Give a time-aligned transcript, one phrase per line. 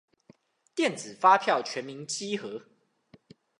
[0.75, 2.63] 電子發票全民稽核